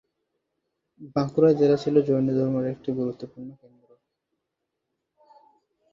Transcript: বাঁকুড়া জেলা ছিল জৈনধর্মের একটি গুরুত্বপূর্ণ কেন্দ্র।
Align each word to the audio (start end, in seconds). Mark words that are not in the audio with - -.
বাঁকুড়া 1.15 1.51
জেলা 1.59 1.77
ছিল 1.83 1.95
জৈনধর্মের 2.07 2.65
একটি 2.73 2.89
গুরুত্বপূর্ণ 2.99 3.49
কেন্দ্র। 3.61 3.89